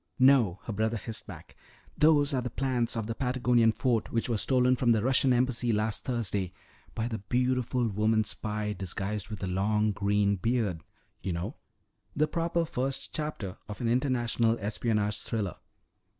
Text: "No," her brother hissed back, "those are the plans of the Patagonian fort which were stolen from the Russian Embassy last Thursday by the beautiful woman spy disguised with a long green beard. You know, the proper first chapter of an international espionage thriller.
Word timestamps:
"No," 0.17 0.61
her 0.63 0.73
brother 0.73 0.97
hissed 0.97 1.27
back, 1.27 1.55
"those 1.95 2.33
are 2.33 2.41
the 2.41 2.49
plans 2.49 2.95
of 2.97 3.05
the 3.05 3.13
Patagonian 3.13 3.71
fort 3.71 4.11
which 4.11 4.27
were 4.29 4.37
stolen 4.39 4.75
from 4.75 4.93
the 4.93 5.03
Russian 5.03 5.31
Embassy 5.31 5.71
last 5.71 6.05
Thursday 6.05 6.53
by 6.95 7.07
the 7.07 7.19
beautiful 7.19 7.87
woman 7.87 8.23
spy 8.23 8.73
disguised 8.73 9.29
with 9.29 9.43
a 9.43 9.47
long 9.47 9.91
green 9.91 10.37
beard. 10.37 10.81
You 11.21 11.33
know, 11.33 11.57
the 12.15 12.27
proper 12.27 12.65
first 12.65 13.13
chapter 13.13 13.59
of 13.69 13.79
an 13.79 13.87
international 13.87 14.57
espionage 14.59 15.19
thriller. 15.21 15.57